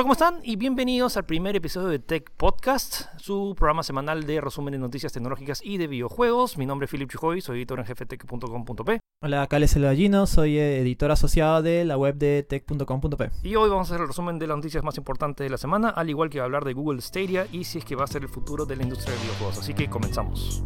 [0.00, 0.40] Hola, ¿cómo están?
[0.42, 5.12] Y bienvenidos al primer episodio de Tech Podcast, su programa semanal de resumen de noticias
[5.12, 6.56] tecnológicas y de videojuegos.
[6.56, 9.00] Mi nombre es Philip Chijoy, soy editor en tech.com.p.
[9.22, 13.30] Hola, acá les Gallino, soy editor asociado de la web de tech.com.p.
[13.42, 15.90] Y hoy vamos a hacer el resumen de las noticias más importantes de la semana,
[15.90, 18.30] al igual que hablar de Google Stadia y si es que va a ser el
[18.30, 19.58] futuro de la industria de videojuegos.
[19.58, 20.64] Así que comenzamos.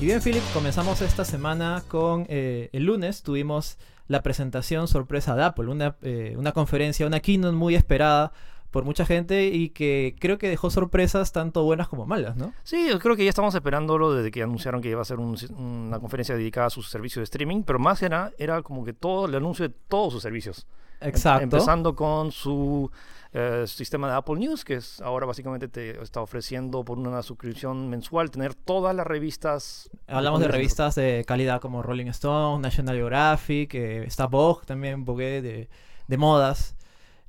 [0.00, 3.24] Y bien, Philip, comenzamos esta semana con eh, el lunes.
[3.24, 8.32] Tuvimos la presentación sorpresa de Apple, una, eh, una conferencia, una keynote muy esperada
[8.70, 12.52] por mucha gente y que creo que dejó sorpresas tanto buenas como malas, ¿no?
[12.62, 15.98] Sí, yo creo que ya estamos esperándolo desde que anunciaron que iba a ser una
[15.98, 19.34] conferencia dedicada a sus servicios de streaming, pero más era, era como que todo el
[19.34, 20.68] anuncio de todos sus servicios.
[21.00, 21.44] Exacto.
[21.44, 22.90] Empezando con su
[23.32, 27.88] eh, sistema de Apple News, que es ahora básicamente te está ofreciendo por una suscripción
[27.90, 29.90] mensual tener todas las revistas.
[30.06, 35.42] Hablamos de revistas de calidad como Rolling Stone, National Geographic, eh, está Vogue también, Vogue
[35.42, 35.68] de,
[36.06, 36.74] de modas.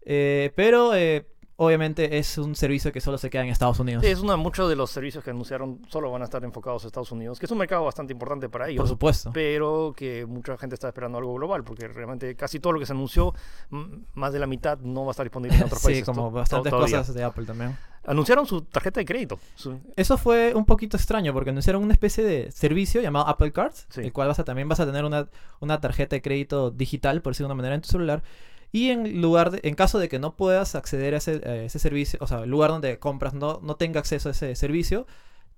[0.01, 1.27] Eh, pero eh,
[1.61, 4.03] obviamente es un servicio que solo se queda en Estados Unidos.
[4.03, 6.85] Sí, es uno de muchos de los servicios que anunciaron solo van a estar enfocados
[6.85, 8.83] a Estados Unidos, que es un mercado bastante importante para ellos.
[8.83, 9.31] Por supuesto.
[9.33, 12.93] Pero que mucha gente está esperando algo global, porque realmente casi todo lo que se
[12.93, 13.33] anunció,
[14.13, 16.05] más de la mitad no va a estar disponible en otros países.
[16.05, 17.77] Sí, como bastantes cosas de Apple también.
[18.05, 19.37] Anunciaron su tarjeta de crédito.
[19.97, 24.13] Eso fue un poquito extraño, porque anunciaron una especie de servicio llamado Apple Cards, el
[24.13, 25.27] cual vas a, también vas a tener una,
[25.59, 28.23] una tarjeta de crédito digital, por decirlo de una manera, en tu celular
[28.71, 32.27] y en lugar de, en caso de que no puedas acceder a ese, servicio, o
[32.27, 35.07] sea, el lugar donde compras no, no tenga acceso a ese servicio,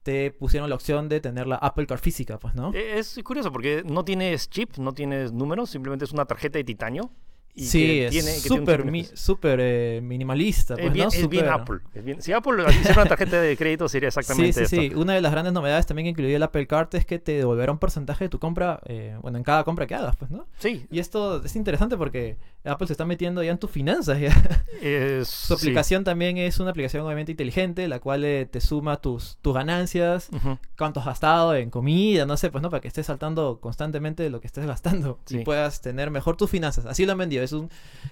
[0.04, 2.74] te pusieron la opción de tener la Apple Card física, pues, ¿no?
[2.74, 6.64] E, es curioso porque no tienes chip, no tienes números, simplemente es una tarjeta de
[6.64, 7.12] titanio
[7.56, 10.76] sí, es súper super, eh, minimalista.
[10.76, 11.80] Pues, es bien, Apple.
[12.20, 15.32] si Apple hiciera una tarjeta de crédito sería exactamente sí, sí, Sí, una de las
[15.32, 18.30] grandes novedades también que incluía el Apple Card es que te devolverá un porcentaje de
[18.30, 20.48] tu compra, eh, bueno, en cada compra que hagas, pues, ¿no?
[20.60, 20.86] Sí.
[20.90, 24.20] Y esto es interesante porque Apple se está metiendo ya en tus finanzas.
[24.20, 24.32] Ya.
[25.26, 29.54] Su aplicación también es una aplicación obviamente inteligente, la cual eh, te suma tus, tus
[29.54, 30.30] ganancias,
[30.78, 32.70] cuánto has gastado en comida, no sé, pues, ¿no?
[32.70, 36.86] Para que estés saltando constantemente lo que estés gastando y puedas tener mejor tus finanzas.
[36.86, 37.41] Así lo han vendido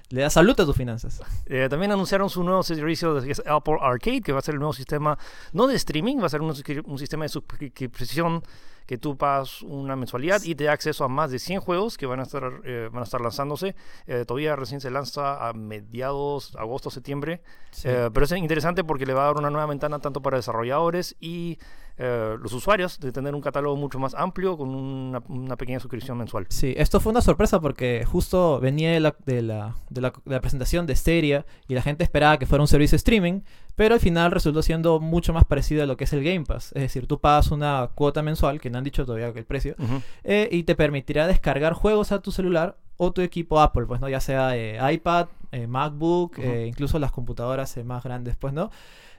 [0.09, 1.21] le da salud a tus finanzas.
[1.45, 4.59] Eh, también anunciaron su nuevo servicio que es Apple Arcade, que va a ser el
[4.59, 5.17] nuevo sistema,
[5.53, 6.53] no de streaming, va a ser un,
[6.85, 8.43] un sistema de suscripción
[8.89, 12.07] que tú pagas una mensualidad y te da acceso a más de 100 juegos que
[12.07, 13.75] van a estar, eh, van a estar lanzándose.
[14.07, 17.43] Eh, todavía recién se lanza a mediados, agosto, septiembre.
[17.83, 21.59] pero es interesante porque le va a dar una nueva ventana tanto para desarrolladores y
[22.01, 26.17] eh, los usuarios de tener un catálogo mucho más amplio con una, una, pequeña suscripción
[26.17, 26.45] mensual.
[26.47, 30.35] Sí, esto fue una sorpresa porque justo venía de la, de la, de la, de
[30.35, 33.41] la presentación de Stadia y la gente esperaba que fuera un servicio de streaming,
[33.79, 36.73] pero al final resultó siendo mucho más parecido a lo que es el Game Pass.
[36.75, 39.77] Es decir, tú pagas una cuota mensual, que no han dicho todavía el precio,
[40.25, 44.09] eh, y te permitirá descargar juegos a tu celular o tu equipo Apple, pues, ¿no?
[44.09, 45.27] Ya sea eh, iPad,
[45.65, 48.69] MacBook, incluso las computadoras más grandes, pues, ¿no?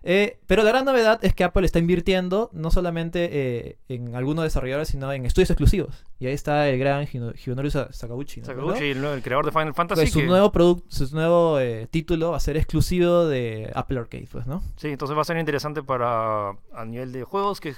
[0.03, 4.45] Eh, pero la gran novedad es que Apple está invirtiendo no solamente eh, en algunos
[4.45, 6.05] desarrolladores, sino en estudios exclusivos.
[6.19, 8.43] Y ahí está el gran Hironori Sakaguchi.
[8.43, 10.03] Sakaguchi, el, creador de Final Fantasy.
[10.03, 14.29] Pues su nuevo producto, su nuevo eh, título va a ser exclusivo de Apple Arcade,
[14.31, 14.63] pues, ¿no?
[14.77, 17.75] Sí, entonces va a ser interesante para a nivel de juegos qué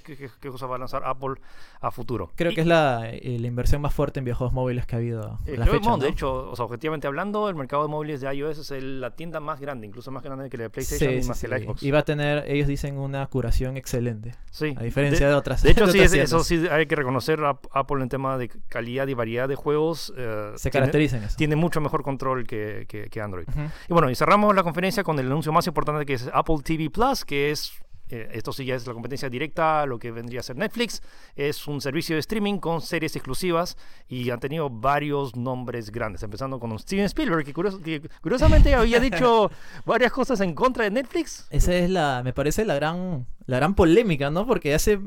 [0.50, 1.34] cosa va a lanzar Apple
[1.80, 2.30] a futuro.
[2.34, 5.38] Creo que es la, la, inversión más fuerte en videojuegos móviles que ha habido.
[5.46, 8.82] la fecha, De hecho, o sea, obviamente hablando, el mercado de móviles de iOS es
[8.82, 11.58] la tienda más grande, incluso más grande que la de PlayStation y más que la
[11.58, 11.82] Xbox
[12.16, 14.34] tener, ellos dicen, una curación excelente.
[14.50, 14.74] Sí.
[14.78, 15.62] A diferencia de, otras.
[15.62, 19.14] De hecho, sí, eso sí hay que reconocer a Apple en tema de calidad y
[19.14, 20.12] variedad de juegos.
[20.16, 21.36] Eh, Se caracteriza en eso.
[21.36, 23.46] Tiene mucho mejor control que, que, Android.
[23.88, 26.90] Y bueno, y cerramos la conferencia con el anuncio más importante que es Apple TV
[26.90, 27.72] Plus, que es
[28.08, 31.02] eh, esto sí ya es la competencia directa lo que vendría a ser Netflix.
[31.34, 33.76] Es un servicio de streaming con series exclusivas
[34.08, 37.52] y han tenido varios nombres grandes, empezando con Steven Spielberg, que,
[37.82, 39.50] que curiosamente había dicho
[39.86, 41.46] varias cosas en contra de Netflix.
[41.50, 44.46] Esa es la, me parece la gran la gran polémica, ¿no?
[44.46, 44.98] Porque hace,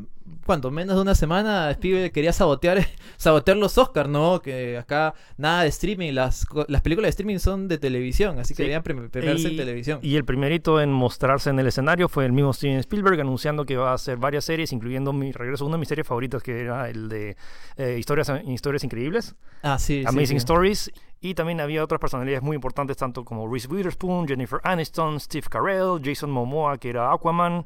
[0.46, 0.72] ¿cuánto?
[0.72, 2.86] Menos de una semana Spielberg quería sabotear,
[3.18, 4.42] sabotear los Oscars, ¿no?
[4.42, 8.64] Que acá nada de streaming, las, las películas de streaming son de televisión, así que
[8.64, 10.00] debían premiarse en televisión.
[10.02, 13.78] Y el primerito en mostrarse en el escenario fue el mismo Steven Spielberg anunciando que
[13.78, 16.90] va a hacer varias series, incluyendo mi regreso, una de mis series favoritas que era
[16.90, 17.36] el de
[17.78, 19.36] eh, historias, historias Increíbles.
[19.64, 20.04] Ah, sí.
[20.06, 20.92] Amazing Stories.
[21.22, 26.00] Y también había otras personalidades muy importantes, tanto como Reese Witherspoon, Jennifer Aniston, Steve Carell,
[26.04, 27.66] Jason Momoa, que era Aquaman.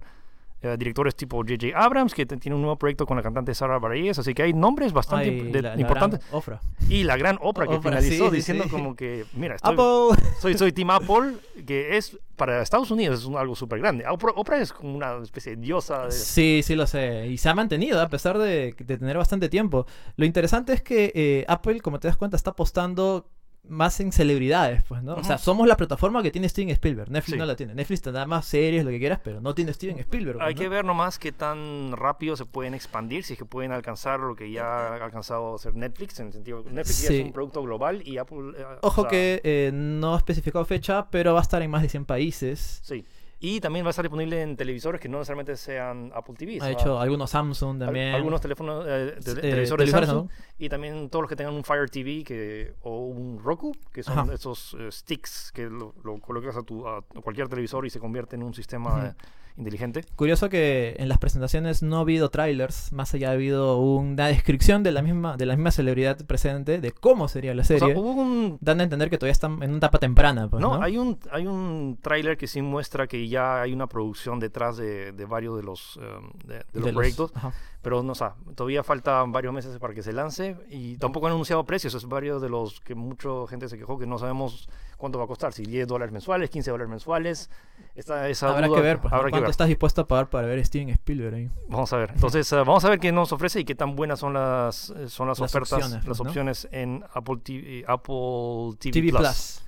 [0.62, 1.68] Eh, directores tipo J.J.
[1.74, 4.92] Abrams, que tiene un nuevo proyecto con la cantante Sara Bareilles, así que hay nombres
[4.94, 6.20] bastante Ay, imp- de- la- la importantes.
[6.32, 6.60] gran.
[6.90, 8.70] Y la gran Oprah que Oprah, finalizó sí, diciendo sí.
[8.70, 10.24] como que, mira, estoy, Apple.
[10.42, 11.36] soy, soy Team Apple,
[11.66, 14.06] que es para Estados Unidos es un- algo súper grande.
[14.08, 16.06] Oprah, Oprah es como una especie de diosa.
[16.06, 17.28] de- Sí, sí lo sé.
[17.28, 19.86] Y se ha mantenido a pesar de, de tener bastante tiempo.
[20.18, 23.28] Lo interesante es que eh, Apple, como te das cuenta, está apostando
[23.68, 25.14] más en celebridades, pues, ¿no?
[25.16, 27.12] O sea, somos la plataforma que tiene Steven Spielberg.
[27.12, 27.40] Netflix Sí.
[27.40, 27.76] no la tiene.
[27.76, 30.42] Netflix te da más series, lo que quieras, pero no tiene Steven Spielberg.
[30.42, 30.70] Hay pues, que ¿no?
[30.72, 34.52] ver nomás qué tan rápido se pueden expandir, si es que pueden alcanzar lo que
[34.52, 34.64] ya
[34.94, 38.18] ha alcanzado hacer Netflix, en el sentido que Netflix ya es un producto global y
[38.18, 38.54] Apple...
[38.58, 41.70] eh, Ojo o sea, que eh, no ha especificado fecha, pero va a estar en
[41.70, 42.80] más de 100 países.
[42.84, 43.06] Sí.
[43.42, 46.58] Y también va a estar disponible en televisores que no necesariamente sean Apple TV.
[46.62, 48.14] Ha hecho algunos Samsung también.
[48.14, 50.32] algunos teléfonos, eh, te- Eh, televisores, televisores, Samsung, ¿no?
[50.58, 54.20] y también todos los que tengan un Fire TV que, o un Roku, que son
[54.20, 54.34] Ajá.
[54.34, 58.36] esos eh, sticks que lo, lo colocas a, tu, a cualquier televisor y se convierte
[58.36, 59.24] en un sistema eh,
[59.60, 60.04] inteligente.
[60.16, 64.82] Curioso que en las presentaciones no ha habido trailers, más allá ha habido una descripción
[64.84, 67.96] de la misma, de la misma celebridad presente de cómo sería la O sea, serie.
[67.96, 70.48] hubo un dando a entender que todavía están en una etapa temprana.
[70.50, 70.84] Pues, No, ¿no?
[70.84, 75.12] hay un hay un tráiler que sí muestra que ya hay una producción detrás de,
[75.12, 76.06] de varios de los eh,
[76.46, 77.32] de, de los De proyectos.
[77.82, 81.64] Pero no sé, todavía faltan varios meses para que se lance y tampoco han anunciado
[81.66, 84.68] precios, es varios de los que mucha gente se quejó que no sabemos
[84.98, 87.50] cuánto va a costar, si 10 dólares mensuales, 15 dólares mensuales,
[87.96, 89.50] esta, esa Habrá duda- que ver, pues, cuánto ver.
[89.50, 91.50] estás dispuesto a pagar para ver Steven Spielberg ahí.
[91.70, 92.12] Vamos a ver.
[92.14, 95.08] Entonces, eh, vamos a ver qué nos ofrece y qué tan buenas son las, eh,
[95.08, 96.26] son las, Las ofertas, opciones, las pues, ¿no?
[96.30, 99.64] opciones en Apple TV, Apple TV, TV Plus.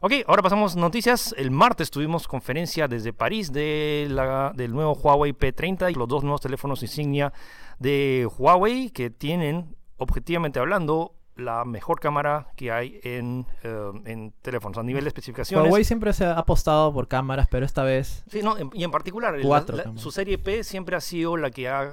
[0.00, 1.34] Ok, ahora pasamos noticias.
[1.38, 6.22] El martes tuvimos conferencia desde París de la, del nuevo Huawei P30 y los dos
[6.22, 7.32] nuevos teléfonos insignia
[7.78, 14.78] de Huawei que tienen, objetivamente hablando, la mejor cámara que hay en, eh, en teléfonos
[14.78, 15.66] a nivel de especificaciones.
[15.70, 18.90] Huawei siempre se ha apostado por cámaras, pero esta vez Sí, no, en- y en
[18.90, 21.90] particular, Cuatro la- su serie P siempre ha sido la que ha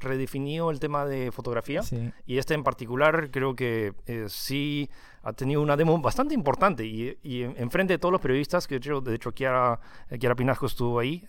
[0.00, 1.82] redefinido el tema de fotografía.
[1.82, 2.10] sí.
[2.26, 4.88] Y este en particular creo que eh, sí
[5.22, 8.74] ha tenido una demo bastante importante y, y en- enfrente de todos los periodistas, que
[8.74, 9.80] de hecho, de hecho Kiara,
[10.20, 11.24] Kiara Pinasco estuvo ahí,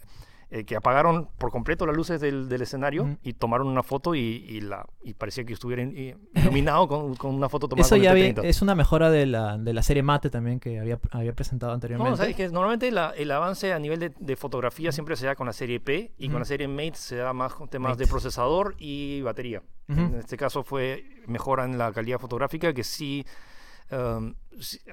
[0.49, 3.17] eh, que apagaron por completo las luces del, del escenario Ujú.
[3.21, 7.35] y tomaron una foto y, y la, y parecía que estuviera in- iluminado con, con
[7.35, 8.45] una foto tomada Eso con ya vi- P30.
[8.45, 11.75] es una mejora de la, de la serie Mate también que había, había presentado No,
[11.75, 12.13] anteriormente.
[12.13, 15.25] o sea, es que normalmente la- el avance a nivel de, de fotografía siempre se
[15.25, 16.39] da con la serie P y con Ujú.
[16.39, 18.05] la serie Mate se da más con temas Mate.
[18.05, 19.63] de procesador y batería.
[19.89, 19.99] Ujú.
[19.99, 23.25] En este caso fue mejora en la calidad fotográfica que sí,
[23.91, 24.33] um,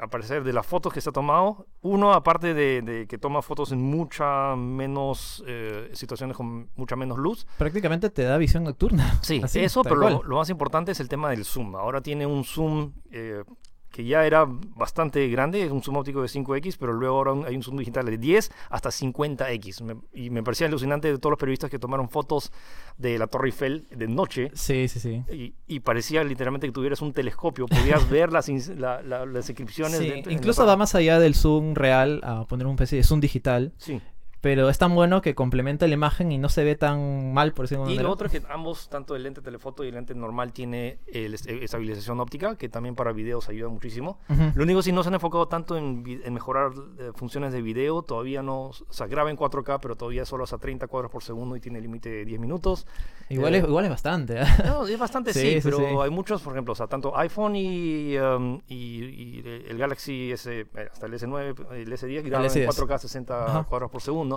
[0.01, 3.41] a parecer de las fotos que se ha tomado, uno aparte de, de que toma
[3.43, 7.47] fotos en mucha menos eh, situaciones con mucha menos luz.
[7.59, 9.19] Prácticamente te da visión nocturna.
[9.23, 11.77] Sí, Así, eso, pero lo, lo más importante es el tema del zoom.
[11.77, 13.43] Ahora tiene un zoom eh,
[13.95, 17.55] que ya era bastante grande, es un zoom óptico de 5X, pero luego ahora hay
[17.55, 19.83] un zoom digital de 10 hasta 50X.
[19.83, 22.51] Me- y me parecía alucinante de todos los periodistas que tomaron fotos
[22.99, 24.51] de la Torre Eiffel de noche.
[24.55, 25.23] Sí, sí, sí.
[25.33, 29.99] Y, y parecía literalmente que tuvieras un telescopio, podías ver las, la- la- las inscripciones.
[29.99, 33.73] Sí, incluso va más allá del zoom real a poner un especie de zoom digital,
[33.77, 34.01] Sí.
[34.45, 37.65] Pero es tan bueno que complementa la imagen y no se ve tan mal, por
[37.65, 38.13] decirlo de Y alguna lo manera.
[38.13, 41.49] otro es que ambos, tanto el lente telefoto y el lente normal, tiene el est-
[41.49, 44.19] estabilización óptica, que también para videos ayuda muchísimo.
[44.29, 44.53] Ujú.
[44.55, 48.03] Lo único si no se han enfocado tanto en, en mejorar eh, funciones de video,
[48.03, 51.57] todavía no, o sea, graba en 4K, pero todavía solo hasta 30 cuadros por segundo
[51.57, 52.87] y tiene límite de 10 minutos.
[53.31, 54.43] Igual, Eh, es, igual es bastante.
[54.43, 54.45] ¿eh?
[54.67, 55.85] No, es bastante Sí, sí, sí, pero sí.
[56.03, 59.05] hay muchos, por ejemplo, o sea, tanto iPhone y, um, y,
[59.39, 62.67] y el Galaxy S, eh, hasta el S9, el S10 graban en S10.
[62.69, 63.63] 4K 60 Ajá.
[63.65, 64.34] cuadros por segundo.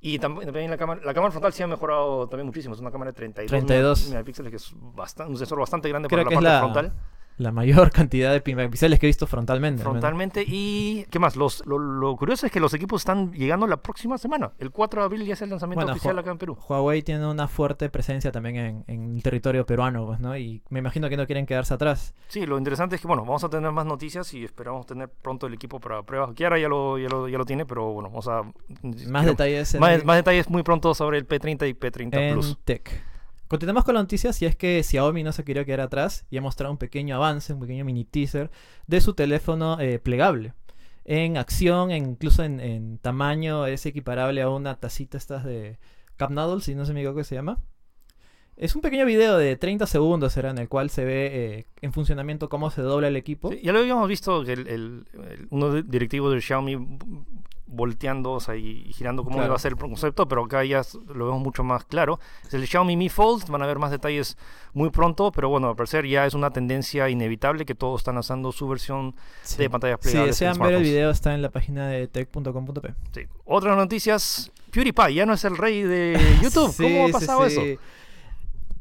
[0.00, 2.74] Y tam- también la cámara, la cámara frontal sí ha mejorado también muchísimo.
[2.74, 4.08] Es una cámara de 32, 32.
[4.10, 6.90] megapíxeles, que es bastante, un sensor bastante grande Creo para que la es parte la,
[6.90, 7.02] frontal.
[7.42, 9.82] La mayor cantidad de píxeles que he visto frontalmente.
[9.82, 10.44] Frontalmente.
[10.46, 11.36] Y, ¿qué más?
[11.36, 14.52] Los, lo, lo curioso es que los equipos están llegando la próxima semana.
[14.58, 16.56] El 4 de abril ya es el lanzamiento Bueno, oficial acá en Perú.
[16.68, 20.36] Huawei tiene una fuerte presencia también en, en el territorio peruano, pues, ¿no?
[20.36, 22.14] Y me imagino que no quieren quedarse atrás.
[22.28, 25.46] Sí, lo interesante es que, bueno, vamos a tener más noticias y esperamos tener pronto
[25.46, 26.32] el equipo para pruebas.
[26.34, 28.42] Kiara ya lo, ya lo, ya lo tiene, pero bueno, vamos a...
[28.42, 32.58] Más queremos- detalles Más, más detalles muy pronto sobre el P30 y P30 en Plus.
[32.64, 33.04] Tech.
[33.52, 36.40] Continuamos con las noticias y es que Xiaomi no se quería quedar atrás y ha
[36.40, 38.50] mostrado un pequeño avance, un pequeño mini teaser
[38.86, 40.54] de su teléfono eh, plegable.
[41.04, 45.78] En acción, incluso en, tamaño, es equiparable a una tacita estas de
[46.18, 47.58] Cup si no se me equivoco que se llama.
[48.56, 51.92] Es un pequeño video de 30 segundos, era en el cual se ve eh, en
[51.92, 53.50] funcionamiento cómo se dobla el equipo.
[53.50, 56.76] Sí, ya lo habíamos visto, que el, el- el- uno de- directivo de Xiaomi
[57.66, 59.50] volteando o sea, y, y girando cómo Claro.
[59.52, 60.82] va a ser el concepto, pero acá ya
[61.14, 62.20] lo vemos mucho más claro.
[62.46, 64.36] Es el Xiaomi Mi Fold, van a ver más detalles
[64.74, 68.52] muy pronto, pero bueno, al parecer ya es una tendencia inevitable que todos están lanzando
[68.52, 69.56] su versión Sí.
[69.56, 70.42] de pantallas Si plegables.
[70.42, 72.94] en desean ver el video está en la página de tech.com.p.
[73.14, 73.22] Sí.
[73.46, 76.70] Otras noticias, PewDiePie ya no es el rey de YouTube.
[76.70, 77.56] Sí, ¿Cómo ha pasado sí.
[77.58, 77.80] eso?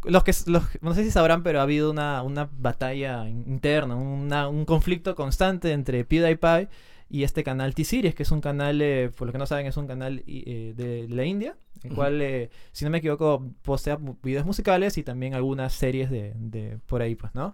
[0.04, 4.48] Los que, los, no sé si sabrán, pero ha habido una, una batalla interna, una-
[4.50, 6.70] un conflicto constante entre PewDiePie
[7.10, 9.78] y este canal T-Series, que es un canal, eh, por lo que no saben, es
[9.78, 14.46] un canal eh, de la India, el cual, eh, si no me equivoco, postea videos
[14.46, 17.54] musicales y también algunas series de, de por ahí, pues, ¿no?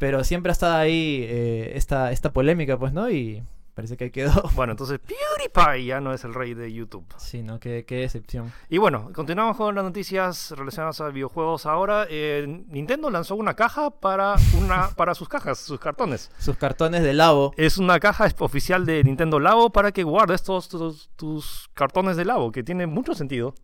[0.00, 3.08] Pero siempre ha estado ahí eh, esta, esta polémica, pues, ¿no?
[3.10, 4.30] Y parece que ahí quedó.
[4.54, 7.04] Bueno, entonces PewDiePie ya no es el rey de YouTube.
[7.16, 7.58] Sí, ¿no?
[7.58, 8.52] Qué, qué decepción.
[8.68, 11.66] Y bueno, continuamos con las noticias relacionadas a videojuegos.
[11.66, 16.30] Ahora, eh, Nintendo lanzó una caja para, una, para sus cajas, sus cartones.
[16.38, 17.52] Sus cartones de Labo.
[17.56, 22.24] Es una caja oficial de Nintendo Labo para que guardes todos tus, tus cartones de
[22.24, 23.54] Labo, que tiene mucho sentido.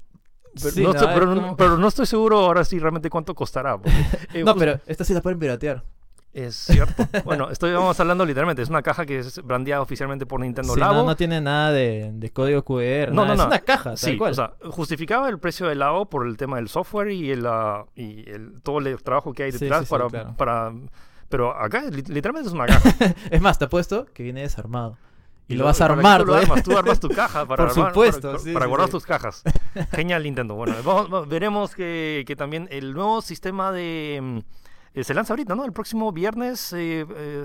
[0.55, 0.95] Pero, Sí, no, ¿no?
[0.97, 3.77] estoy, Es pero, como- pero no estoy seguro ahora sí realmente cuánto costará.
[3.79, 3.93] porque,
[4.35, 5.85] eh, No, pero esta sí la pueden piratear.
[6.33, 7.07] Es cierto.
[7.25, 8.63] bueno, estoy vamos hablando literalmente.
[8.63, 10.95] Es una caja que es brandeada oficialmente por Nintendo Sí, Labo.
[10.95, 13.09] no, no tiene nada de, de código QR.
[13.13, 13.43] No, nada, no, no.
[13.43, 14.33] Es una caja, tal Sí, cual.
[14.33, 17.85] o sea, justificaba el precio del Labo por el tema del software y el, ah,
[17.97, 20.35] y el todo el trabajo que hay detrás sí, para, claro.
[20.37, 20.73] para...
[21.29, 22.91] Pero acá li- literalmente es una caja.
[23.31, 24.97] es más, te apuesto que viene desarmado.
[25.49, 26.43] Y, lo lo- vas a armar, lo pues.
[26.45, 28.93] armas, tú armas tu caja para, Por armar- supuesto, para, sí, para sí, guardar sí.
[28.93, 29.43] tus cajas.
[29.91, 30.55] Genial, Nintendo.
[30.55, 34.45] Bueno, vamos- veremos que, que también el nuevo sistema de...
[34.95, 35.65] eh, se lanza ahorita, ¿no?
[35.65, 37.45] El próximo viernes eh, eh,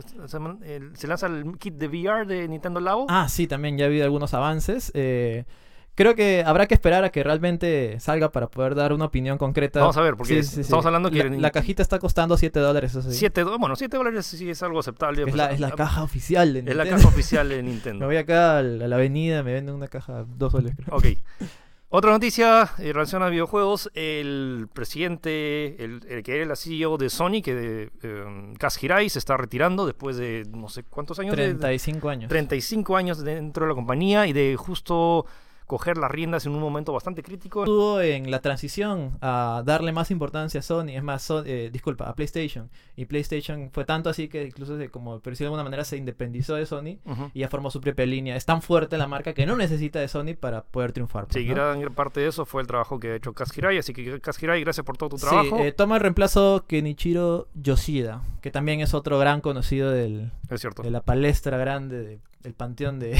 [0.95, 3.05] se, lanza el kit de VR de Nintendo Labo.
[3.09, 4.91] Ah, sí, también ya ha habido algunos avances.
[4.93, 9.79] creo que habrá que esperar a que realmente salga para poder dar una opinión concreta.
[9.79, 12.95] Vamos a ver, porque estamos hablando que La, el- la cajita está costando 7 dólares,
[12.95, 13.25] eso sí.
[13.59, 15.21] Bueno, 7 dólares sí es algo aceptable.
[15.21, 16.83] es, pues, la, es caja oficial de Es Nintendo.
[16.83, 18.05] la caja oficial de Me Nintendo.
[18.07, 20.97] voy acá a la, avenida, me venden una caja 2 soles, creo.
[20.97, 21.05] Ok.
[21.97, 23.89] Otra noticia eh, relacionada a videojuegos.
[23.93, 29.17] El presidente, el, el que era el CEO de Sony, que eh, Kaz Hirai, se
[29.17, 31.37] está retirando después de no sé cuántos años.
[31.37, 32.27] de- 35 años.
[32.27, 35.25] 35 años dentro de la compañía y de justo
[35.65, 37.63] coger las riendas en un momento bastante crítico.
[37.63, 42.15] Estuvo en la transición a darle más importancia a Sony, es más, eh, disculpa, a
[42.15, 42.69] PlayStation.
[42.95, 45.97] Y PlayStation fue tanto así que incluso se- como, por decirlo de alguna manera, se
[45.97, 46.99] independizó de Sony
[47.33, 48.35] y ya formó su propia línea.
[48.35, 51.25] Es tan fuerte la marca que no necesita de Sony para poder triunfar.
[51.27, 51.55] pues, Sí, ¿no?
[51.55, 54.41] gran, parte de eso fue el trabajo que ha hecho Kaz Hirai, así que Kaz
[54.41, 55.57] Hirai, gracias por todo tu Sí, trabajo.
[55.59, 60.83] eh, toma el reemplazo Kenichiro Yoshida, que también es otro gran conocido del, es cierto.
[60.83, 63.11] de la palestra grande de- del panteón de,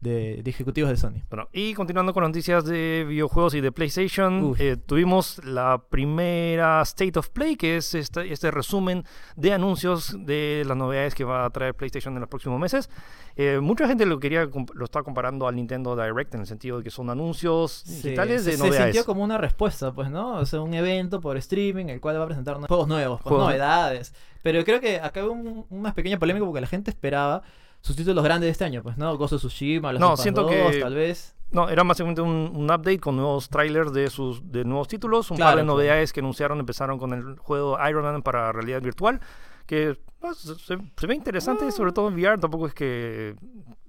[0.00, 1.22] de- de ejecutivos de Sony.
[1.30, 7.18] Bueno, y continuando con noticias de videojuegos y de PlayStation, eh, tuvimos la primera State
[7.18, 9.04] of Play, que es este, este resumen
[9.36, 12.90] de anuncios de las novedades que va a traer PlayStation en los próximos meses.
[13.36, 16.84] Eh, mucha gente lo quería lo está comparando al Nintendo Direct en el sentido de
[16.84, 18.84] que son anuncios digitales se, de se novedades.
[18.94, 20.34] sintió como una respuesta, pues, ¿no?
[20.36, 23.46] O sea, un evento por streaming, el cual va a presentar juegos nuevos, pues, Juegos-
[23.46, 24.14] novedades.
[24.42, 27.42] Pero creo que acá hubo un- una pequeña polémica porque la gente esperaba
[27.84, 29.14] sus títulos grandes de este año, pues, ¿no?
[29.18, 31.36] Ghost of Tsushima, Last No, siento 2, que- tal vez.
[31.50, 35.36] No, era básicamente un, un update con nuevos trailers de sus de nuevos títulos, un
[35.36, 35.74] Claro, par de claro.
[35.76, 39.20] novedades que anunciaron, empezaron con el juego Iron Man para realidad virtual,
[39.66, 43.36] que pues, se, se ve interesante, sobre todo en VR, tampoco es que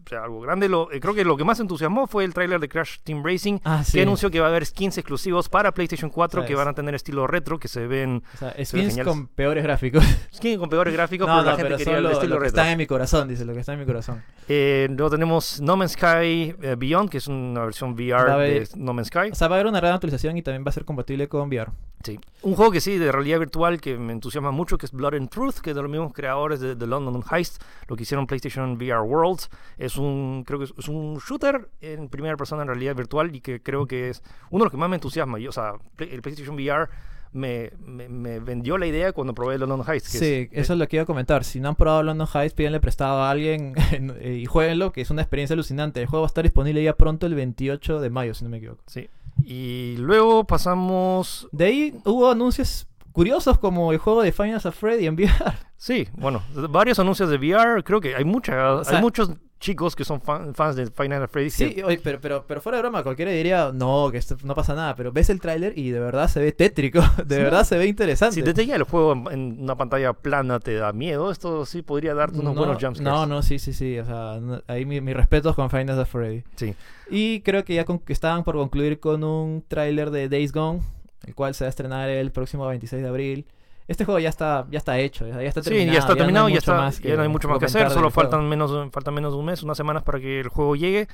[0.07, 0.69] sea algo grande.
[0.69, 3.59] Lo, eh, creo que lo que más entusiasmó fue el trailer de Crash Team Racing,
[3.63, 3.93] Ah, sí.
[3.93, 6.95] que anunció que va a haber skins exclusivos para PlayStation 4 que van a tener
[6.95, 10.03] estilo retro, que se ven O sea, se ven skins con peores gráficos.
[10.35, 12.41] skins con peores gráficos, no, pero no, la gente pero quería el lo, estilo lo
[12.41, 12.59] que retro.
[12.61, 14.23] está en mi corazón, dice, lo que está en mi corazón.
[14.47, 18.93] Eh, luego tenemos No Man's Sky eh, Beyond, que es una versión VR de No
[18.93, 19.31] Man's Sky.
[19.31, 21.47] O sea, va a haber una gran actualización y también va a ser compatible con
[21.49, 21.71] VR.
[22.03, 22.19] Sí.
[22.43, 25.29] Un juego que sí, de realidad virtual, que me entusiasma mucho, que es Blood and
[25.29, 28.73] Truth, que es de los mismos creadores de The London Heist, lo que hicieron PlayStation
[28.73, 29.49] VR Worlds.
[29.79, 33.41] Es un, creo que es, es un shooter en primera persona en realidad virtual y
[33.41, 35.39] que creo que es uno de los que más me entusiasma.
[35.39, 36.87] Yo, o sea, el PlayStation VR
[37.33, 40.09] me, me, me vendió la idea cuando probé London Heist.
[40.11, 41.43] que Sí, es- eso es lo que iba a comentar.
[41.43, 45.09] Si no han probado London Heist, pídanle prestado a alguien eh, y jueguenlo, que es
[45.09, 45.99] una experiencia alucinante.
[46.01, 48.57] El juego va a estar disponible ya pronto el 28 de mayo, si no me
[48.57, 48.83] equivoco.
[48.87, 49.09] Sí.
[49.43, 51.47] Y luego pasamos...
[51.51, 55.55] De ahí hubo anuncios curiosos como el juego de Final Fantasy Freddy en VR.
[55.77, 57.83] Sí, bueno, varios anuncios de VR.
[57.83, 61.31] Creo que hay, mucha, sea, hay muchos chicos que son fan- fans de Final Fantasy
[61.31, 61.49] Freddy.
[61.49, 64.75] Sí, oye, pero, pero, pero fuera de broma, cualquiera diría, no, que esto no pasa
[64.75, 67.65] nada, pero ves el tráiler y de verdad se ve tétrico, de Sí, verdad no.
[67.65, 68.35] se ve interesante.
[68.35, 71.81] Si desde ya el juego en, en una pantalla plana te da miedo, esto sí
[71.81, 73.11] podría darte unos no, buenos jumpscares.
[73.11, 76.11] no, no, sí, sí, sí, o sea, no- ahí mi- mis respetos con Final Fantasy
[76.11, 76.43] Freddy.
[76.55, 76.75] Sí.
[77.09, 80.81] Y creo que ya con- estaban por concluir con un tráiler de Days Gone,
[81.25, 83.45] el cual se va a estrenar el próximo 26 de abril.
[83.87, 85.93] Este juego ya está, ya está hecho, ya está Sí, terminado.
[85.93, 88.09] ya está terminado, no hay ya, está, ya no hay mucho más que hacer, solo
[88.09, 91.07] faltan menos, falta menos de un mes, unas semanas para que el juego llegue.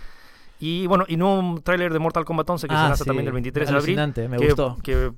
[0.59, 3.07] Y bueno, y no un tráiler de Mortal Kombat 11 que se Ah, lanza sí,
[3.07, 3.97] también el 23 de abril.
[4.29, 4.77] me que, gustó.
[4.83, 5.11] que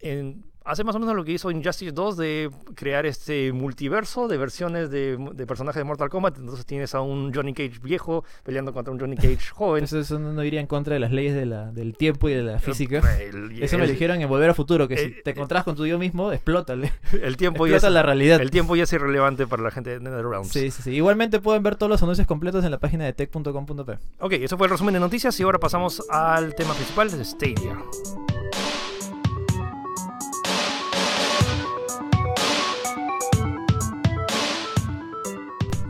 [0.00, 4.36] en- hace más o menos lo que hizo Injustice 2 de crear este multiverso de
[4.36, 6.38] versiones de, de personajes de Mortal Kombat.
[6.38, 9.84] Entonces tienes a un Johnny Cage viejo peleando contra un Johnny Cage joven.
[9.84, 12.42] Eso, eso no iría en contra de las leyes de la, del tiempo y de
[12.42, 13.00] la física.
[13.20, 15.86] El, Eso me dijeron en Volver a Futuro, que eh, si te encontrás con tu
[15.86, 16.92] yo mismo, explótale.
[17.22, 18.40] el tiempo ya Explota es, la realidad.
[18.40, 20.48] el tiempo ya es irrelevante para la gente de NetherRealms.
[20.48, 20.90] Sí, sí, sí.
[20.90, 23.98] Igualmente pueden ver todos los anuncios completos en la página de tech.com.p.
[24.20, 27.76] Ok, eso fue el resumen de noticias y ahora pasamos al tema principal de Stadia.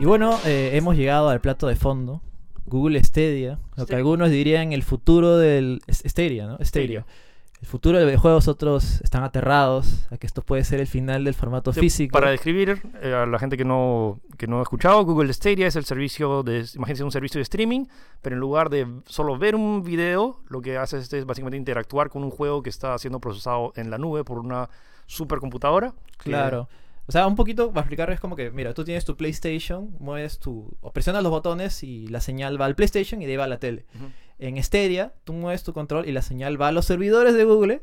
[0.03, 2.19] Y bueno, eh, hemos llegado al plato de fondo.
[2.65, 6.57] Google Stadia, lo que algunos dirían el futuro del Stadia, ¿no?
[6.59, 7.05] Stadia.
[7.61, 11.33] El futuro del videojuegos, otros están aterrados a que esto puede ser el final del
[11.35, 12.11] formato Sí, físico.
[12.11, 15.77] Para describir eh, a la gente que no, que no ha escuchado, Google Stadia es
[15.77, 17.85] el servicio de, imagínense un servicio de streaming,
[18.21, 22.09] pero en lugar de solo ver un video, lo que hace es, es básicamente interactuar
[22.09, 24.69] con un juego que está siendo procesado en la nube por una
[25.05, 25.93] supercomputadora.
[26.21, 26.67] que- Claro.
[27.05, 30.39] O sea, un poquito para explicar es como que, mira, tú tienes tu PlayStation, mueves
[30.39, 30.77] tu.
[30.81, 33.47] o presionas los botones y la señal va al PlayStation y de ahí va a
[33.47, 33.85] la tele.
[34.39, 37.81] En Stadia, tú mueves tu control y la señal va a los servidores de Google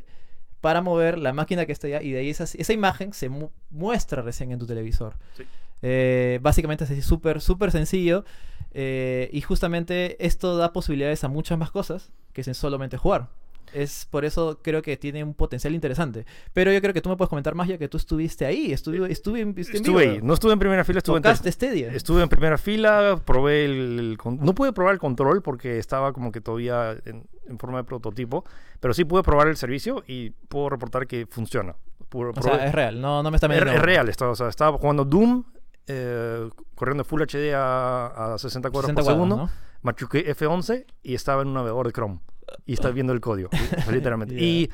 [0.61, 3.51] para mover la máquina que está allá y de ahí esa, esa imagen se mu-
[3.71, 5.17] muestra recién en tu televisor.
[5.37, 5.45] Sí.
[5.83, 8.25] Eh, básicamente es así súper, súper sencillo
[8.73, 13.29] eh, y justamente esto da posibilidades a muchas más cosas que sin solamente jugar.
[13.75, 16.27] Es por eso creo que tiene un potencial interesante.
[16.53, 18.73] Pero yo creo que tú me puedes comentar más ya que tú estuviste ahí.
[18.73, 21.93] Estuve, estuve, en- Estuve ahí, no estuve en primera fila, estuve en, Stadia.
[21.93, 26.41] estuve en primera fila, probé el, No pude probar el control porque estaba como que
[26.41, 28.45] todavía en, en forma de prototipo,
[28.81, 31.75] pero sí pude probar el servicio y puedo reportar que funciona.
[32.01, 33.73] O probé- sea, es real, no, no me está Es, metiendo.
[33.75, 35.45] es real, estaba, o sea, estaba jugando Doom,
[35.87, 39.51] eh, corriendo Full HD a, a 60 cuadros 60 por segundo, ¿no?
[39.83, 42.21] machuqué F11 y estaba en un navegador de Chrome.
[42.67, 43.51] Y estaba viendo el código,
[43.91, 44.35] literalmente.
[44.35, 44.71] Y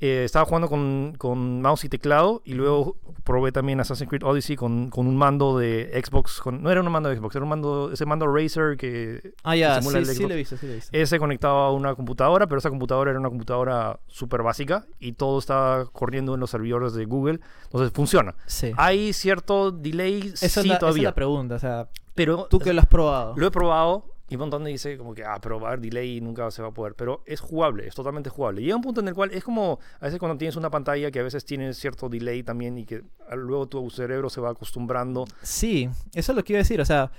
[0.00, 4.54] eh, estaba jugando con, con mouse y teclado y luego probé también Assassin's Creed Odyssey
[4.54, 6.40] con, con un mando de Xbox.
[6.40, 9.56] Con, no era un mando de Xbox, era un mando, ese mando Razer que Ah,
[9.56, 10.90] ya, simula sí, sí he visto, sí lo he visto.
[10.96, 15.40] ese conectado a una computadora, pero esa computadora era una computadora súper básica y todo
[15.40, 17.40] estaba corriendo en los servidores de Google.
[17.64, 18.36] Entonces funciona.
[18.46, 18.70] Sí.
[18.76, 21.08] Hay cierto delay, es sí, la, esa es todavía.
[21.08, 23.34] la pregunta, o sea, pero tú que lo has probado.
[23.36, 25.80] lo he probado y un montón de dice como que, ah, pero va a haber
[25.80, 26.94] delay y nunca se va a poder.
[26.94, 28.60] Pero es jugable, es totalmente jugable.
[28.60, 31.20] Llega un punto en el cual es como a veces cuando tienes una pantalla que
[31.20, 35.24] a veces tiene cierto delay también y que ah, luego tu cerebro se va acostumbrando.
[35.42, 37.10] Sí, eso es lo que iba a decir, o sea,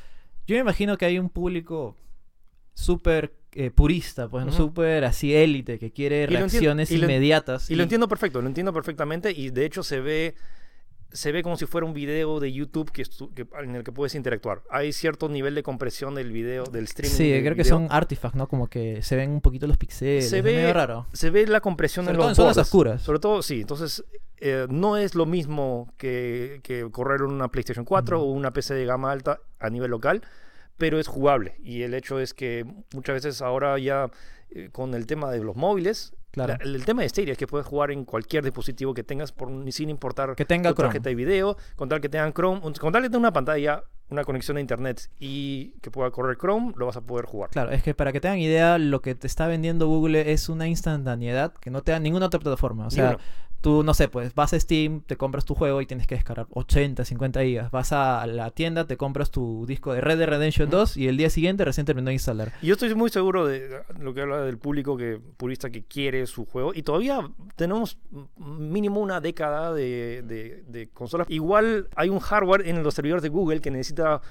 [0.45, 1.97] yo me imagino que hay un público
[2.75, 7.71] súper eh, purista, pues, súper así élite, que quiere reacciones y inmediatas.
[7.71, 10.35] Y lo entiendo perfecto, lo entiendo perfectamente y de hecho se ve
[11.11, 13.03] se ve como si fuera un video de YouTube que,
[13.63, 14.61] en el que puedes interactuar.
[14.69, 17.15] Hay cierto nivel de compresión del video, del streaming.
[17.15, 18.47] Sí, del creo que son artifacts, ¿no?
[18.47, 20.29] Como que se ven un poquito los píxeles.
[20.29, 21.07] Se es ve- medio raro.
[21.13, 23.01] Se ve la compresión Sobre en todo los en zonas oscuras.
[23.01, 23.61] Sobre todo, sí.
[23.61, 24.03] Entonces,
[24.37, 28.29] eh, no es lo mismo que, que correr una PlayStation 4 Ujú.
[28.29, 30.21] o una PC de gama alta a nivel local,
[30.77, 31.55] pero es jugable.
[31.63, 34.09] Y el hecho es que muchas veces ahora ya
[34.51, 36.55] eh, con el tema de los móviles, Claro.
[36.59, 39.49] la- el tema de Stadia es que puedes jugar en cualquier dispositivo que tengas por,
[39.71, 43.01] sin importar Que tenga tu tarjeta de video, con tal que tengan Chrome, con tal
[43.01, 46.97] que tenga una pantalla, una conexión a internet y que pueda correr Chrome, lo vas
[46.97, 47.49] a poder jugar.
[47.51, 50.67] Claro, es que para que tengan idea, lo que te está vendiendo Google es una
[50.67, 52.87] instantaneidad que no te da ninguna otra plataforma.
[52.87, 53.17] O sea.
[53.61, 56.47] Tú, no sé, pues vas a Steam, te compras tu juego y tienes que descargar
[56.51, 57.71] 80, 50 gigas.
[57.71, 61.17] Vas a la tienda, te compras tu disco de Red Dead Redemption 2 y el
[61.17, 62.53] día siguiente recién terminó de instalar.
[62.61, 66.45] Yo estoy muy seguro de lo que habla del público que purista que quiere su
[66.45, 66.71] juego.
[66.73, 67.97] Y todavía tenemos
[68.37, 71.27] mínimo una década de, de- de consolas.
[71.29, 74.21] Igual hay un hardware en los servidores de Google que necesita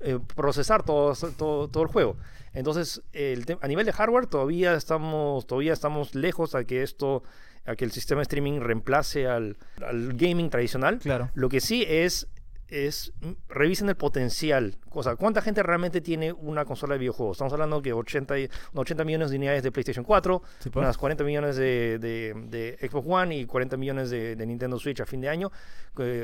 [0.00, 2.16] eh, procesar todo, todo, todo el juego.
[2.52, 7.22] Entonces, el a nivel de hardware todavía estamos, todavía estamos lejos a que esto,
[7.66, 10.98] a que el sistema de streaming reemplace al, al gaming tradicional.
[10.98, 11.30] Claro.
[11.34, 12.28] Lo que sí es
[12.72, 13.12] es
[13.48, 14.76] revisen el potencial.
[14.90, 17.36] O sea, ¿cuánta gente realmente tiene una consola de videojuegos?
[17.36, 20.80] Estamos hablando que 80, y- 80 millones de unidades de PlayStation 4, Sí, pues.
[20.80, 25.00] unas 40 millones de, de- de Xbox One y 40 millones de, de Nintendo Switch
[25.00, 25.50] a fin de año.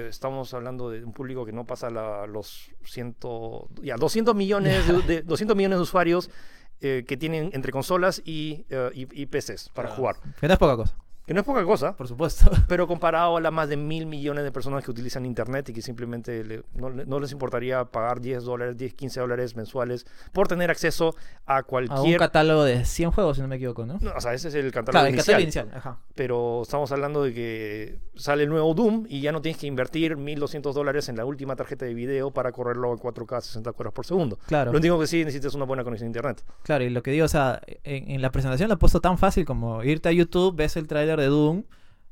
[0.08, 3.16] estamos hablando de un público que no pasa la- los 100,
[3.82, 6.30] ya, 200 millones de, de- 200 millones de usuarios
[6.80, 9.96] eh, que tienen entre consolas y, eh, y, y PCs para Ah.
[9.96, 10.16] jugar.
[10.40, 10.96] Que no es poca cosa,
[11.26, 12.48] Que no es poca cosa, por supuesto.
[12.68, 15.82] pero comparado a las más de mil millones de personas que utilizan Internet y que
[15.82, 20.46] simplemente le- no, le- no les importaría pagar 10 dólares, 10, 15 dólares mensuales por
[20.46, 22.18] tener acceso a A un cualquier...
[22.20, 23.98] catálogo de 100 juegos, si no me equivoco, ¿no?
[24.00, 25.36] No, o sea, ese es el catálogo Claro, el inicial.
[25.36, 25.70] catálogo inicial.
[25.74, 25.98] Ajá.
[26.14, 30.16] Pero estamos hablando de que sale el nuevo Doom y ya no tienes que invertir
[30.16, 34.06] 1.200 dólares en la última tarjeta de video para correrlo en 4K 60 cuadros por
[34.06, 34.38] segundo.
[34.46, 34.70] Claro.
[34.70, 36.44] Lo único que sí necesitas es una buena conexión a Internet.
[36.62, 39.18] Claro, y lo que digo, o sea, en, en la presentación lo he puesto tan
[39.18, 40.86] fácil como irte a YouTube, ves el
[41.20, 41.64] de Doom,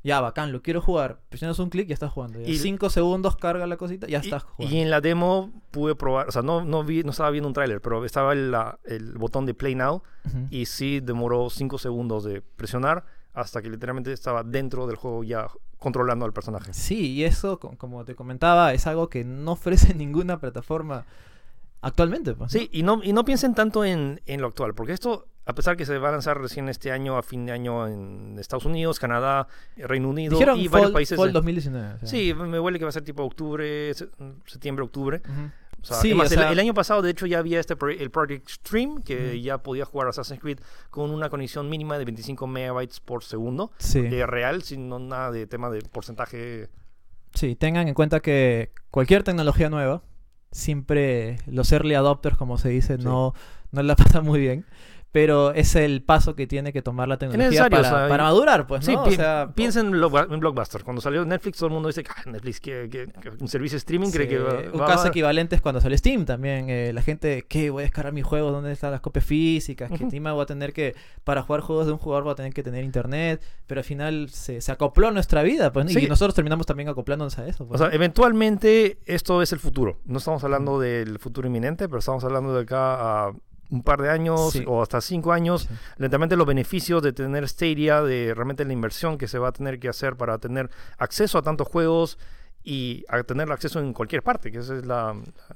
[0.03, 1.19] ya, bacán, lo quiero jugar.
[1.29, 2.39] Presionas un clic y ya estás jugando.
[2.39, 4.77] Y- Y 5 segundos carga la cosita, ya Y- estás y, jugando.
[4.77, 7.81] en la demo pude probar, o sea, no, no, vi, no estaba viendo un tráiler,
[7.81, 10.03] pero estaba el, la- el botón de Play Now
[10.51, 15.47] y sí demoró 5 segundos de presionar hasta que literalmente estaba dentro del juego ya
[15.79, 16.71] controlando al personaje.
[16.73, 21.05] Sí, y eso, co- como te comentaba, es algo que no ofrece ninguna plataforma
[21.81, 22.33] actualmente.
[22.33, 22.59] pues, ¿no?
[22.59, 25.77] Sí, y no, y no piensen tanto en, en lo actual, porque esto, a pesar
[25.77, 28.99] que se va a lanzar recién este año, a fin de año en Estados Unidos,
[28.99, 31.17] Canadá, Reino Unido Dijeron y fall, varios países.
[31.17, 31.93] fall de- 2019.
[31.93, 32.07] o sea.
[32.09, 34.09] Sí, me huele que va a ser tipo octubre, se-
[34.45, 35.21] septiembre, octubre.
[35.81, 37.91] O sea, Sí, o el- sea- el, año pasado, de hecho, ya había este pro-
[37.91, 40.57] el Project Stream, que ya podía jugar Assassin's Creed
[40.89, 43.71] con una conexión mínima de 25 megabytes por segundo.
[43.77, 43.99] Sí.
[43.99, 46.69] eh, real, sin nada de tema de porcentaje.
[47.35, 50.01] Sí, tengan en cuenta que cualquier tecnología nueva,
[50.51, 53.03] siempre los early adopters, como se dice, Sí.
[53.03, 53.33] no,
[53.71, 54.65] no la pasan muy bien.
[55.15, 58.27] Pero es el paso que tiene que tomar la tecnología para, o sea, para y-
[58.27, 59.05] madurar, pues, ¿no?
[59.05, 60.83] sí, O sea, piensa en, lo- en Blockbuster.
[60.83, 63.77] Cuando salió Netflix, todo el mundo dice, ah, Netflix, que, que- que un servicio de
[63.77, 66.69] streaming cree que va, un va- caso va- equivalente es cuando salió Steam también.
[66.69, 67.69] eh, la gente, ¿qué?
[67.69, 69.87] Voy a descargar mis juegos, ¿dónde están las copias físicas?
[69.87, 70.03] Que Ujú.
[70.03, 72.61] encima voy a tener que, para jugar juegos de un jugador, voy a tener que
[72.63, 73.41] tener internet.
[73.67, 77.39] Pero al final se, se acopló a nuestra vida, pues, y nosotros terminamos también acoplándonos
[77.39, 77.65] a eso.
[77.65, 79.99] pues, O sea, eventualmente esto es el futuro.
[80.03, 83.33] No estamos hablando del futuro inminente, pero estamos hablando de acá a
[83.71, 84.63] un par de años Sí.
[84.67, 85.63] o hasta cinco años.
[85.63, 85.69] Sí.
[85.97, 89.79] Lentamente los beneficios de tener Stadia, de realmente la inversión que se va a tener
[89.79, 92.17] que hacer para tener acceso a tantos juegos
[92.63, 95.13] y a tener acceso en cualquier parte, que esa es la,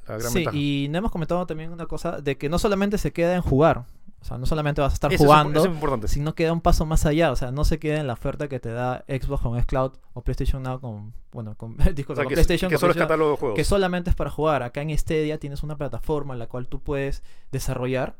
[0.07, 0.55] la gran Sí, ventaja.
[0.57, 3.85] y no hemos comentado también una cosa de que no solamente se queda en jugar.
[4.21, 5.63] O sea, no solamente vas a estar Eso es- jugando,
[6.03, 7.31] es sino queda un paso más allá.
[7.31, 10.21] O sea, no se queda en la oferta que te da Xbox con Xcloud o
[10.21, 12.69] PlayStation Now con, bueno, con, disculpa, O sea, con que, PlayStation.
[12.69, 13.55] que con solo es PlayStation- catálogo de juegos.
[13.55, 14.61] que solamente es para jugar.
[14.63, 18.15] Acá en Stadia tienes una plataforma en la cual tú puedes desarrollar.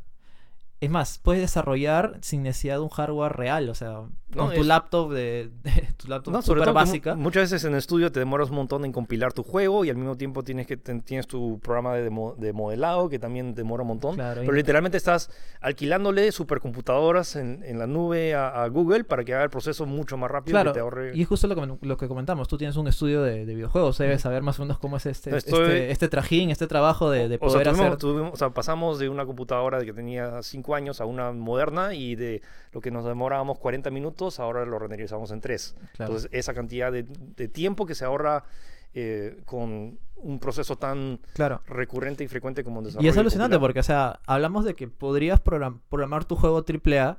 [0.81, 4.61] Es más, puedes desarrollar sin necesidad de un hardware real, o sea, No, con tu
[4.61, 7.15] es- laptop de, de- tu laptop No, super básica.
[7.15, 9.97] muchas veces en el estudio te demoras un montón en compilar tu juego y al
[9.97, 13.89] mismo tiempo tienes que ten- tienes tu programa de, de modelado que también demora un
[13.89, 14.15] montón.
[14.15, 19.23] Claro, y- Pero literalmente estás alquilándole supercomputadoras en, en la nube a, a Google para
[19.25, 21.11] que haga el proceso mucho más rápido Claro, y te ahorre.
[21.13, 22.47] y es justo lo que, lo que comentamos.
[22.47, 25.35] Tú tienes un estudio de, de videojuegos, debes saber más o menos cómo es este,
[25.35, 27.97] Estoy- este, este trajín, este trabajo de, o sea, poder tuvimos- hacer.
[27.97, 32.15] tuvimos- o sea, pasamos de una computadora que tenía 5 años a una moderna y
[32.15, 35.75] de lo que nos demorábamos 40 minutos, ahora lo renderizamos en 3.
[35.95, 36.11] Claro.
[36.13, 37.03] Entonces, esa cantidad de,
[37.35, 38.43] de tiempo que se ahorra
[38.93, 41.61] eh, con un proceso tan claro.
[41.67, 43.05] recurrente y frecuente como un desarrollo.
[43.07, 43.69] Y es alucinante popular.
[43.69, 47.17] porque, o sea, hablamos de que podrías program- programar tu juego AAA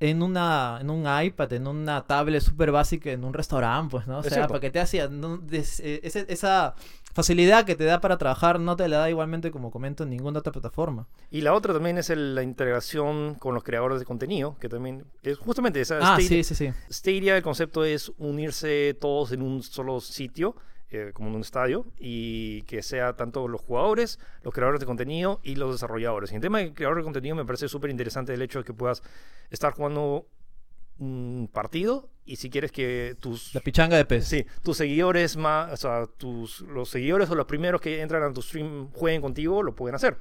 [0.00, 4.16] en una en un iPad, en una tablet súper básica, en un restaurante, pues, ¿no?
[4.18, 4.48] O Es sea, cierto.
[4.48, 6.74] para que te hacía no, ese- esa
[7.14, 10.38] facilidad que te da para trabajar no te la da igualmente, como comento, en ninguna
[10.40, 11.06] otra plataforma.
[11.30, 15.04] Y la otra también es el- la integración con los creadores de contenido, que también
[15.22, 16.72] es justamente esa Ah, Stadia, sí, sí, sí.
[16.90, 20.56] Stadia, el concepto es unirse todos en un solo sitio,
[20.90, 25.40] eh, como en un estadio, y que sea tanto los jugadores, los creadores de contenido
[25.42, 26.32] y los desarrolladores.
[26.32, 28.74] Y en tema de creador de contenido me parece súper interesante el hecho de que
[28.74, 29.02] puedas
[29.50, 30.26] estar jugando
[31.02, 34.26] un partido y si quieres que tus La pichanga de pez.
[34.26, 38.32] Sí, tus seguidores más, o sea, tus, los seguidores o los primeros que entran a
[38.32, 40.16] tu stream jueguen contigo, lo pueden hacer.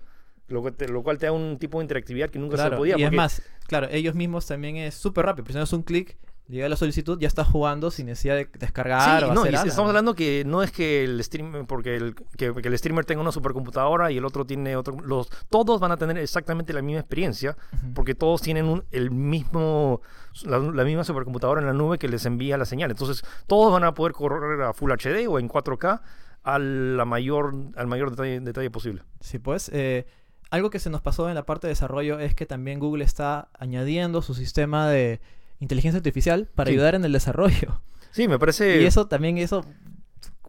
[0.47, 2.95] Lo, que te- lo cual te da un tipo de interactividad que nunca se podía.
[2.97, 5.43] y es porque- más, claro, ellos mismos también es súper rápido.
[5.45, 6.17] Presionas un clic,
[6.51, 9.55] llega la solicitud, ya estás jugando sin necesidad de descargar Sí, o no, hacer y
[9.55, 9.67] nada.
[9.67, 13.21] estamos hablando que no es que el streamer, porque el, que, que el streamer tenga
[13.21, 16.99] una supercomputadora y el otro tiene otro, los, todos van a tener exactamente la misma
[16.99, 17.57] experiencia,
[17.95, 20.01] porque todos tienen un- el mismo,
[20.43, 22.91] la, la misma supercomputadora en la nube que les envía la señal.
[22.91, 26.01] Entonces, todos van a poder correr a Full HD o en 4K
[26.43, 29.03] a la mayor, al mayor detalle, detalle posible.
[29.19, 29.69] Sí, pues.
[29.73, 30.05] eh,
[30.49, 33.47] algo que se nos pasó en la parte de desarrollo es que también Google está
[33.57, 35.21] añadiendo su sistema de
[35.61, 36.73] inteligencia artificial para Sí.
[36.75, 37.81] ayudar en el desarrollo.
[38.11, 38.81] Sí, me parece...
[38.81, 39.63] Y eso también, eso,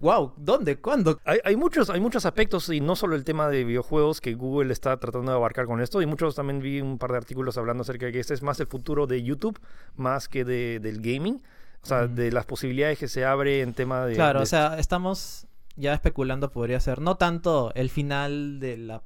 [0.00, 0.80] wow, ¿dónde?
[0.80, 1.20] ¿Cuándo?
[1.24, 4.72] Hay, hay muchos, hay muchos aspectos y no solo el tema de videojuegos que Google
[4.72, 6.02] está tratando de abarcar con esto.
[6.02, 8.58] Y muchos también vi un par de artículos hablando acerca de que este es más
[8.58, 9.60] el futuro de YouTube
[9.94, 11.40] más que de, del gaming.
[11.84, 12.14] O sea, Mm.
[12.16, 14.14] de las posibilidades que se abre en tema de...
[14.14, 15.46] Claro, de- o sea, estamos
[15.76, 19.02] ya especulando, podría ser, no tanto el final de la-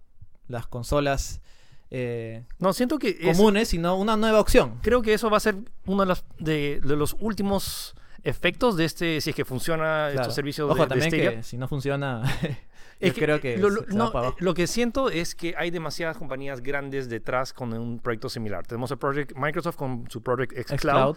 [0.48, 1.42] las consolas
[1.90, 4.78] eh, No, siento que es- comunes, sino una nueva opción.
[4.82, 7.94] creo que eso va a ser uno de, las, de, de los últimos
[8.24, 10.20] efectos de este, si es que funciona Claro.
[10.22, 12.22] estos servicios Ojo, de, también que si no funciona,
[12.98, 16.62] Es creo que lo, lo- se no, lo que siento es que hay demasiadas compañías
[16.62, 18.66] grandes detrás con un proyecto similar.
[18.66, 21.16] Tenemos el Project Microsoft con su Project X Cloud.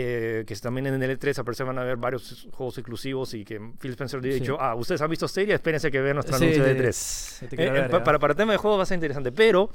[0.00, 3.58] Eh, que también en el E3 aparece van a haber varios juegos exclusivos y que
[3.80, 4.40] Phil Spencer le ha Sí.
[4.40, 6.92] dicho, ah, ustedes han visto Stadia, espérense que vean nuestro Sí, anuncio de sí, E3.
[6.92, 9.70] sí, te Eh, ver, para, para tema de juegos va a ser interesante, pero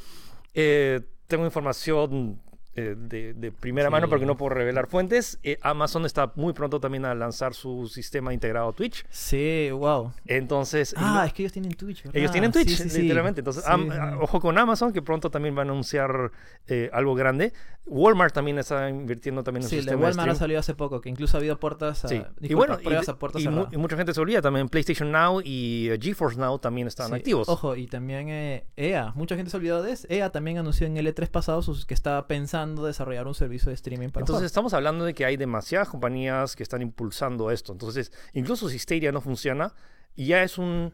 [0.53, 2.39] eh, tengo información
[2.75, 3.91] eh, de, de primera Sí.
[3.91, 5.38] mano porque no puedo revelar fuentes.
[5.43, 9.05] Eh, Amazon está muy pronto también a lanzar su sistema integrado Twitch.
[9.09, 10.12] Sí, wow.
[10.25, 12.17] Entonces, Ah, lo- es que ellos tienen Twitch, ¿verdad?
[12.17, 13.01] ellos tienen Sí, Twitch, sí, sí.
[13.03, 13.41] literalmente.
[13.41, 13.97] Entonces, Sí, am- sí.
[13.99, 16.31] ah, ojo con Amazon, que pronto también van a anunciar
[16.67, 17.53] eh, algo grande.
[17.86, 21.01] Walmart también está invirtiendo también en Sí, su sistema de Walmart ha salido hace poco,
[21.01, 22.15] que incluso ha habido puertas a, Sí.
[22.15, 24.41] disculpa, y bueno, y, pruebas de- a puertas y mu- y mucha gente se olvida
[24.41, 24.69] también.
[24.69, 27.15] PlayStation Now y GeForce Now también están Sí.
[27.15, 27.49] activos.
[27.49, 28.29] Ojo, y también
[28.77, 29.12] EA.
[29.15, 30.07] Mucha gente se olvidó de eso.
[30.09, 33.76] EA también anunció en el E3 pasado sus- que estaba pensando desarrollar un servicio de
[33.76, 37.71] streaming para Entonces estamos hablando de que hay demasiadas compañías que están impulsando esto.
[37.73, 39.73] Entonces, incluso si Stadia no funciona,
[40.15, 40.93] ya es un-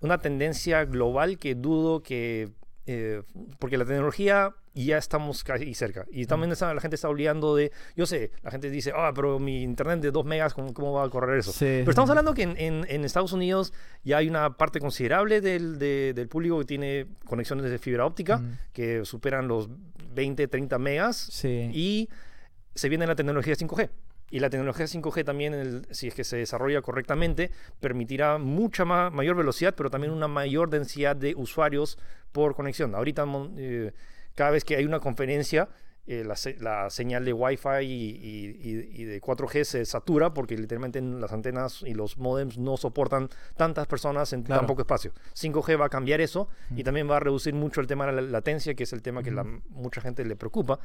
[0.00, 2.50] una tendencia global que dudo que...
[2.86, 3.22] eh,
[3.58, 6.06] porque la tecnología ya estamos casi cerca.
[6.10, 7.72] Y también está- la gente está olvidando de...
[7.96, 11.04] Yo sé, la gente dice, ah, pero mi internet de 2 megas, ¿cómo, cómo va
[11.04, 11.50] a correr eso?
[11.50, 13.72] Sí, Pero estamos hablando que en, en- en Estados Unidos
[14.04, 18.38] ya hay una parte considerable del, de- del público que tiene conexiones de fibra óptica
[18.38, 18.58] Mm.
[18.72, 19.68] que superan los
[20.12, 21.70] 20, 30 megas Sí.
[21.72, 22.08] y
[22.74, 23.90] se viene la tecnología 5G.
[24.30, 29.08] Y la tecnología 5G también, el- si es que se desarrolla correctamente, permitirá mucha ma-
[29.10, 31.98] mayor velocidad, pero también una mayor densidad de usuarios
[32.32, 32.94] por conexión.
[32.94, 33.24] Ahorita,
[33.56, 33.92] eh,
[34.34, 35.68] cada vez que hay una conferencia,
[36.10, 40.32] eh, la, se- la señal de Wi-Fi y, y- y- y de 4G se satura
[40.32, 44.62] porque literalmente las antenas y los modems no soportan tantas personas en Claro.
[44.62, 45.12] tan poco espacio.
[45.34, 48.22] 5G va a cambiar eso y también va a reducir mucho el tema de la
[48.22, 50.80] latencia, que es el tema que la- mucha gente le preocupa.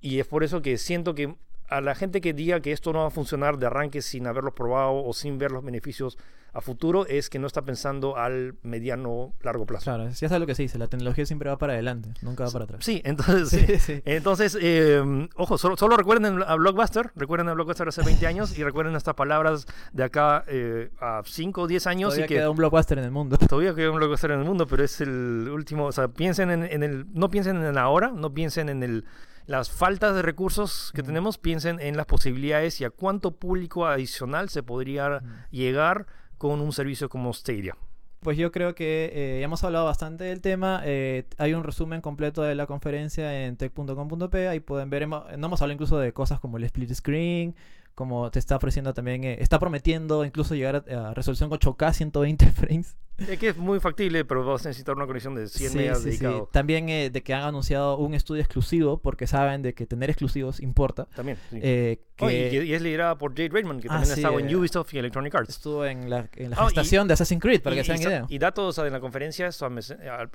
[0.00, 1.34] Y es por eso que siento que
[1.68, 4.54] a la gente que diga que esto no va a funcionar de arranque sin haberlo
[4.54, 6.18] probado o sin ver los beneficios
[6.54, 9.84] a futuro, es que no está pensando al mediano largo plazo.
[9.84, 12.50] Claro, ya sabes lo que se dice, la tecnología siempre va para adelante, nunca va
[12.50, 12.84] para atrás.
[12.84, 13.78] Sí, entonces, Sí, sí.
[13.78, 14.02] sí.
[14.04, 15.02] entonces eh,
[15.36, 19.14] ojo, solo, solo recuerden a Blockbuster, recuerden a Blockbuster hace 20 años y recuerden estas
[19.14, 22.98] palabras de acá eh, a 5 o 10 años Todavía y que queda un blockbuster
[22.98, 23.36] en el mundo.
[23.48, 26.64] todavía queda un blockbuster en el mundo, pero es el último, o sea, piensen en,
[26.64, 29.04] en el, no piensen en el ahora, no piensen en el,
[29.46, 31.06] las faltas de recursos que Mm.
[31.06, 36.06] tenemos, piensen en las posibilidades y a cuánto público adicional se podría llegar
[36.42, 37.76] con un servicio como Stadia.
[38.18, 40.82] Pues yo creo que eh, ya hemos hablado bastante del tema.
[40.84, 44.48] eh, hay un resumen completo de la conferencia en tech.com.p.
[44.48, 47.54] Ahí pueden ver, no hemos hablado incluso de cosas como el split screen,
[47.94, 52.46] como te está ofreciendo también, eh, está prometiendo incluso llegar a, a resolución 8K 120
[52.50, 52.96] frames.
[53.28, 56.02] Es que es muy factible, pero vas a necesitar una conexión de 100 Sí, megas
[56.02, 56.26] sí, sí.
[56.50, 60.60] También eh, de que han anunciado un estudio exclusivo, porque saben de que tener exclusivos
[60.60, 61.06] importa.
[61.14, 61.38] También.
[61.52, 64.14] eh, Oh, y, que que- y es liderada por Jade Raymond, que Ah, también ha
[64.14, 65.48] estado en eh, Ubisoft y Electronic Arts.
[65.50, 67.94] estuvo en la, en la y- gestación de Assassin's Creed, para y, que se y
[67.96, 68.26] hagan idea.
[68.28, 69.50] y datos de la conferencia,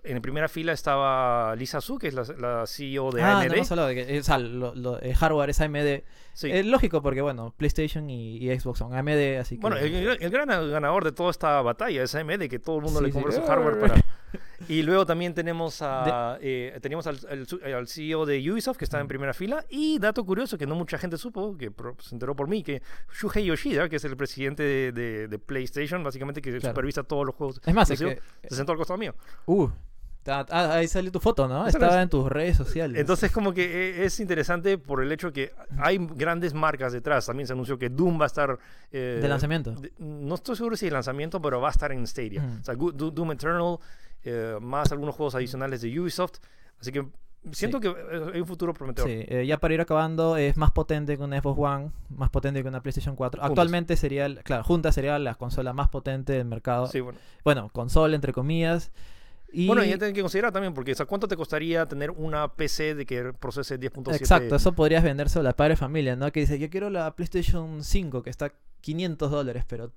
[0.04, 3.48] en primera fila estaba Lisa Su, que es la, la CEO de ah, AMD.
[3.48, 6.04] no hemos hablado de que eh, o sea, lo- lo- el hardware es AMD.
[6.34, 6.52] Sí.
[6.52, 9.62] Es lógico porque, bueno, PlayStation y, y Xbox son AMD, así que...
[9.62, 13.00] Bueno, el- el gran ganador de toda esta batalla es AMD, que todo el mundo
[13.00, 13.14] Sí, le sí.
[13.14, 13.96] compra su hardware para...
[14.68, 18.84] Y luego también tenemos a, eh, teníamos al, al su- al CEO de Ubisoft, que
[18.86, 19.64] está en primera fila.
[19.70, 22.82] Y dato curioso, que no mucha gente supo, que se enteró por mí, que
[23.14, 26.74] Shuhei Yoshida, que es el presidente de, de- de PlayStation, básicamente que Claro.
[26.74, 28.20] supervisa todos los juegos, Es más, es que...
[28.50, 29.14] se sentó al costado mío.
[29.46, 29.70] Uh,
[30.28, 31.68] ah, ahí salió tu foto, ¿no?
[31.68, 33.00] Estaba es- en tus redes sociales.
[33.00, 33.64] Entonces, como que
[34.02, 37.26] eh, es interesante por el hecho que hay grandes marcas detrás.
[37.26, 38.58] También se anunció que Doom va a estar...
[38.92, 39.72] eh, de lanzamiento.
[39.72, 42.42] de- no estoy seguro si de lanzamiento, pero va a estar en Stadia.
[42.44, 42.60] Ujú.
[42.62, 42.76] O sea,
[43.12, 43.78] Doom Eternal,
[44.24, 46.40] eh, más algunos juegos adicionales de Ubisoft.
[46.80, 47.06] Así que
[47.52, 49.10] siento que eh, hay un futuro prometedor.
[49.10, 52.62] Sí, eh, ya para ir acabando, es más potente que una Xbox One, más potente
[52.62, 53.40] que una PlayStation 4.
[53.40, 53.50] Juntas.
[53.52, 56.88] Actualmente sería, el- claro, juntas sería la consola más potente del mercado.
[56.88, 57.18] Sí, bueno.
[57.46, 58.92] Bueno, consola entre comillas.
[59.52, 59.68] Y...
[59.68, 62.54] Bueno, y ya tienen que considerar también, porque o sea, ¿cuánto te costaría tener una
[62.54, 64.16] PC de que procese 10.7?
[64.16, 66.32] Exacto, eso podrías venderse a la padre familia, ¿no?
[66.32, 69.92] Que dice, yo quiero la PlayStation 5, que está 500 dólares, pero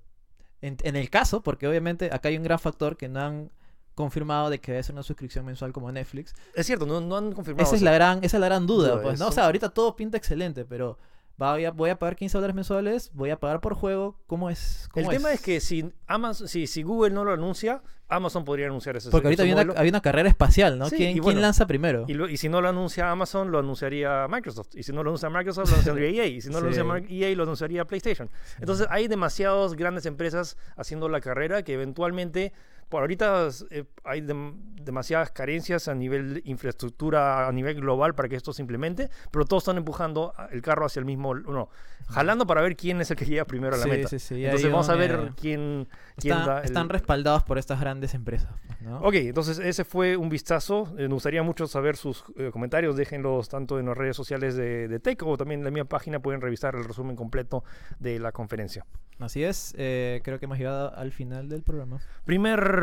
[0.60, 3.50] en, en el caso, porque obviamente acá hay un gran factor que no han
[3.94, 6.34] confirmado de que debe ser una suscripción mensual como Netflix.
[6.54, 7.66] Es cierto, no, no han confirmado.
[7.66, 9.28] Esa es la gran, esa es la gran duda, Duda, pues, ¿no?
[9.28, 10.98] O sea, ahorita todo pinta excelente, pero
[11.40, 14.84] voy a, voy a pagar 15 dólares mensuales, voy a pagar por juego, ¿cómo es?
[14.94, 18.66] El ¿Cómo tema es que si Amazon, si, si Google no lo anuncia, Amazon podría
[18.66, 20.88] anunciar ese Porque ahorita había una, una carrera espacial, ¿no?
[20.88, 22.04] Sí, ¿Quién, lanza primero?
[22.08, 24.74] Y, lo- y si no lo anuncia Amazon, lo anunciaría Microsoft.
[24.74, 26.26] Y si no lo anuncia Microsoft, lo anunciaría EA.
[26.26, 28.28] Y si no lo anuncia EA, lo anunciaría PlayStation.
[28.58, 32.52] Entonces hay demasiadas grandes empresas haciendo la carrera que eventualmente,
[32.90, 38.28] por ahorita eh, hay dem- demasiadas carencias a nivel de infraestructura, a nivel global para
[38.28, 41.68] que esto se implemente, pero todos están empujando el carro hacia el mismo, no,
[42.08, 44.08] jalando para ver quién es el que llega primero a la Sí, meta.
[44.08, 47.58] sí, sí, hay Entonces vamos a ver quién, quién Está- da el- Están respaldados por
[47.58, 48.50] estas grandes empresas,
[48.80, 48.98] ¿no?
[49.00, 50.92] Ok, entonces ese fue un vistazo.
[50.98, 52.96] Eh, nos gustaría mucho saber sus eh, comentarios.
[52.96, 56.18] Déjenlos tanto en las redes sociales de, de Tech o también en la misma página.
[56.20, 57.62] Pueden revisar el resumen completo
[57.98, 58.84] de la conferencia.
[59.18, 61.98] Así es, eh, creo que hemos llegado al final del programa.
[62.24, 62.79] Primer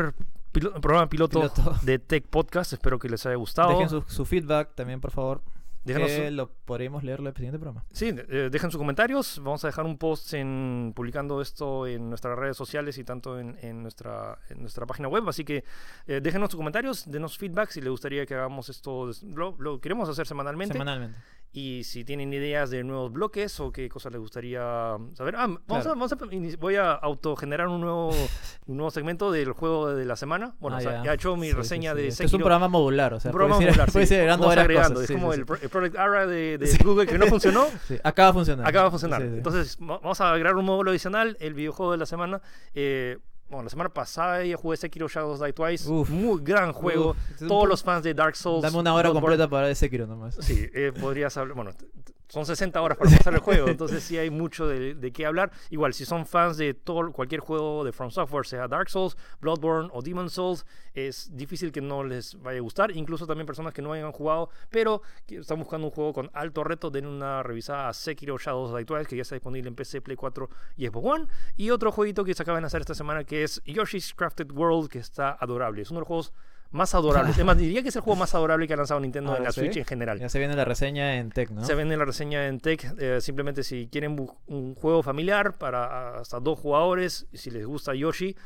[0.52, 1.76] pilo- programa piloto, Piloto.
[1.82, 2.72] de Tech Podcast.
[2.72, 3.70] Espero que les haya gustado.
[3.70, 5.42] Dejen su, su feedback también, por favor.
[5.86, 7.82] Que lo podremos leer en el siguiente programa.
[7.92, 9.38] Sí, eh, dejen sus comentarios.
[9.42, 13.56] Vamos a dejar un post en, publicando esto en nuestras redes sociales y tanto en,
[13.62, 15.26] en nuestra, en nuestra página web.
[15.30, 15.64] Así que
[16.06, 19.10] eh, déjenos sus comentarios, denos feedback si les gustaría que hagamos esto.
[19.34, 20.74] Lo, lo queremos hacer semanalmente.
[20.74, 21.16] Semanalmente.
[21.50, 25.34] Y si tienen ideas de nuevos bloques o qué cosas les gustaría saber.
[25.36, 25.90] Ah, vamos, Claro.
[25.90, 28.10] a, vamos a voy a autogenerar un nuevo,
[28.66, 30.54] un nuevo segmento del juego de la semana.
[30.60, 31.04] Bueno, Ah, o sea, ya.
[31.04, 31.96] ya he hecho mi Sí, reseña sí.
[32.02, 32.44] de Este es un Sekiro.
[32.44, 34.14] programa modular, o sea, Un programa modular, puedes sí.
[34.14, 35.00] ir agregando.
[35.02, 36.78] Es como el, Project Ara de, de.
[36.84, 37.66] Google que no funcionó.
[38.04, 38.68] Acaba funcionando.
[38.68, 39.22] Acaba de funcionar.
[39.22, 42.42] Entonces, va- vamos a agregar un módulo adicional, el videojuego de la semana.
[42.74, 45.90] Eh, bueno, la semana pasada ya jugué Sekiro Shadows Die Twice.
[45.90, 46.10] Uf.
[46.10, 47.10] Muy gran juego.
[47.10, 48.62] Uf, Todos los fans de Dark Souls.
[48.62, 50.36] Dame una hora Bloodborne, completa para de Sekiro nomás.
[50.40, 51.54] Sí, eh, podrías hablar.
[51.56, 51.70] Bueno,
[52.28, 55.50] son 60 horas para pasar el juego, entonces sí hay mucho de, de qué hablar.
[55.70, 59.88] Igual, si son fans de todo cualquier juego de From Software, sea Dark Souls, Bloodborne
[59.92, 60.64] o Demon Souls,
[60.94, 62.90] es difícil que no les vaya a gustar.
[62.90, 66.64] Incluso también personas que no hayan jugado, pero que están buscando un juego con alto
[66.64, 70.00] reto, den una revisada a Sekiro Shadows Die Twice, que ya está disponible en PC,
[70.00, 71.26] Play 4 y Xbox One.
[71.56, 74.90] Y otro jueguito que se acaban de hacer esta semana, que es Yoshi's Crafted World,
[74.90, 75.82] que está adorable.
[75.82, 76.32] Es uno de los juegos
[76.70, 77.38] más adorables.
[77.38, 79.44] es más, diría que es el juego más adorable que ha lanzado Nintendo Ah, en
[79.44, 79.60] la ¿sí?
[79.60, 80.18] Switch en general.
[80.18, 81.64] Ya se viene la reseña en Tech, ¿no?
[81.64, 82.94] Se en la reseña en Tech.
[82.98, 88.36] eh, simplemente si quieren un juego familiar para hasta dos jugadores, si les gusta Yoshi.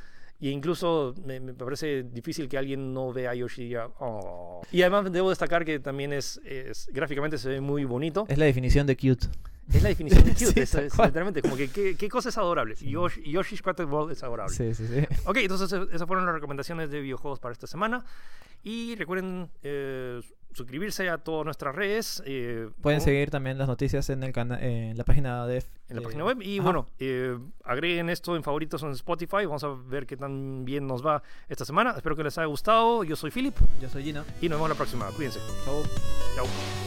[0.41, 4.61] E incluso me, me parece difícil que alguien no vea a Yoshi y diga, "Oh".
[4.73, 8.25] Y además debo destacar que también es, es- gráficamente se ve muy bonito.
[8.29, 9.29] Es la definición de cute.
[9.73, 10.47] Es la definición de cute.
[10.53, 12.75] Sí, es, es literalmente como que ¿qué, qué cosa es adorable.
[12.77, 14.55] Yoshi, Yoshi's Crafted World es adorable.
[14.55, 15.07] Sí, sí, sí.
[15.25, 18.05] Ok, entonces eh, esas fueron las recomendaciones de videojuegos para esta semana.
[18.65, 20.21] Y recuerden eh,
[20.53, 22.23] suscribirse a todas nuestras redes.
[22.27, 25.57] eh, Pueden como- seguir también las noticias en el en la página de
[25.89, 26.41] en la de- página web.
[26.43, 26.65] Y Ajá.
[26.65, 29.47] bueno, eh, agreguen esto en favoritos en Spotify.
[29.47, 31.95] Vamos a ver qué tan bien nos va esta semana.
[31.97, 33.03] Espero que les haya gustado.
[33.03, 34.23] Yo soy Philip Yo soy Gino.
[34.41, 35.07] y nos vemos la próxima.
[35.11, 35.41] Cuídense.
[35.65, 35.83] Chau.
[36.37, 36.82] Chao.